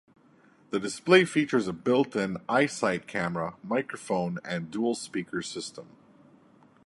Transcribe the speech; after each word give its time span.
The 0.71 0.79
display 0.79 1.25
features 1.25 1.67
a 1.67 1.73
built-in 1.73 2.37
iSight 2.49 3.05
camera, 3.05 3.53
microphone 3.61 4.39
and 4.43 4.71
dual 4.71 4.95
speaker 4.95 5.43
system. 5.43 5.89